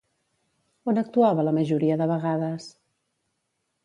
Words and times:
On 0.93 1.01
actuava 1.01 1.45
la 1.47 1.53
majoria 1.57 1.97
de 2.03 2.07
vegades? 2.13 2.71